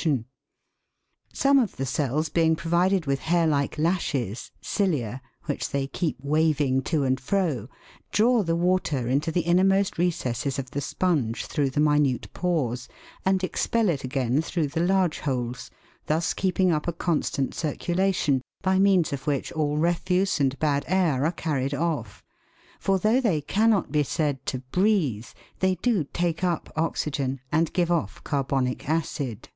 [0.00, 0.24] SPONGE
[1.34, 1.44] SPICULES.
[1.44, 6.16] 149 Some of the cells being provided with hair like lashes (cilia), which they keep
[6.22, 7.68] waving to and fro,
[8.10, 12.88] draw the water into the innermost recesses of the sponge through the minute pores,
[13.26, 15.66] and expel it again through the large holes, Fig 30.
[15.66, 16.06] SPONGE SPICULES.
[16.24, 21.26] thus keeping up a constant circulation, by means of which all refuse and bad air
[21.26, 22.24] are carried off;
[22.78, 25.26] for though they cannot be said to breathe,
[25.58, 29.50] they do take up oxygen, and give off carbonic acid.